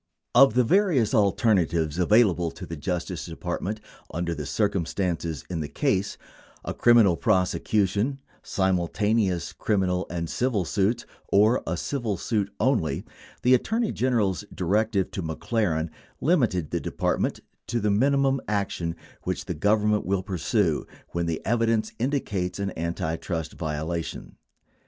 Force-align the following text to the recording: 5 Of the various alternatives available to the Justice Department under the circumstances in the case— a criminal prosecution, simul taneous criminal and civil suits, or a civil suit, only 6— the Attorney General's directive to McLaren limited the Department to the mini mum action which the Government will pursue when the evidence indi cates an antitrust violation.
5 0.33 0.41
Of 0.47 0.53
the 0.55 0.63
various 0.63 1.13
alternatives 1.13 1.99
available 1.99 2.49
to 2.49 2.65
the 2.65 2.75
Justice 2.75 3.23
Department 3.27 3.79
under 4.11 4.33
the 4.33 4.47
circumstances 4.47 5.45
in 5.47 5.59
the 5.59 5.67
case— 5.67 6.17
a 6.65 6.73
criminal 6.73 7.15
prosecution, 7.15 8.17
simul 8.41 8.89
taneous 8.89 9.55
criminal 9.55 10.07
and 10.09 10.27
civil 10.27 10.65
suits, 10.65 11.05
or 11.31 11.61
a 11.67 11.77
civil 11.77 12.17
suit, 12.17 12.51
only 12.59 13.01
6— 13.01 13.07
the 13.43 13.53
Attorney 13.53 13.91
General's 13.91 14.43
directive 14.51 15.11
to 15.11 15.21
McLaren 15.21 15.91
limited 16.19 16.71
the 16.71 16.79
Department 16.79 17.39
to 17.67 17.79
the 17.79 17.91
mini 17.91 18.17
mum 18.17 18.41
action 18.47 18.95
which 19.21 19.45
the 19.45 19.53
Government 19.53 20.03
will 20.03 20.23
pursue 20.23 20.87
when 21.09 21.27
the 21.27 21.45
evidence 21.45 21.91
indi 21.99 22.19
cates 22.21 22.57
an 22.57 22.73
antitrust 22.75 23.53
violation. 23.53 24.35